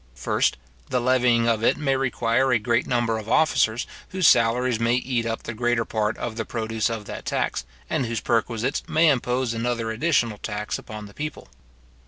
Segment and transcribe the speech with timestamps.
[0.15, 0.57] First,
[0.89, 5.27] the levying of it may require a great number of officers, whose salaries may eat
[5.27, 9.53] up the greater part of the produce of the tax, and whose perquisites may impose
[9.53, 11.49] another additional tax upon the people.